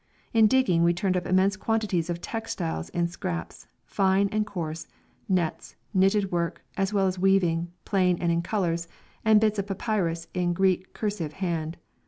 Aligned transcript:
In 0.33 0.47
digging 0.47 0.81
we 0.83 0.95
turned 0.95 1.15
up 1.15 1.27
immense 1.27 1.55
quantities 1.55 2.09
of 2.09 2.21
textiles 2.21 2.89
in 2.89 3.07
scraps, 3.07 3.67
fine 3.85 4.29
and 4.29 4.47
coarse, 4.47 4.87
nets, 5.29 5.75
knitted 5.93 6.31
work, 6.31 6.65
as 6.75 6.91
well 6.91 7.05
as 7.05 7.19
weaving, 7.19 7.71
plain 7.85 8.17
and 8.19 8.31
in 8.31 8.41
colours, 8.41 8.87
and 9.23 9.39
bits 9.39 9.59
of 9.59 9.67
papyrus 9.67 10.27
in 10.33 10.53
Greek 10.53 10.91
cursive 10.95 11.33
hand. 11.33 11.77